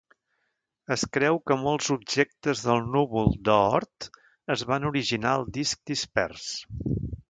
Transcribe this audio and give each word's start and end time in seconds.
Es 0.95 1.03
creu 1.17 1.37
que 1.51 1.57
molts 1.65 1.91
objectes 1.97 2.65
del 2.69 2.83
núvol 2.97 3.31
d'Oort 3.51 4.11
es 4.57 4.67
van 4.73 4.93
originar 4.95 5.39
al 5.39 5.49
disc 5.63 5.91
dispers. 5.95 6.55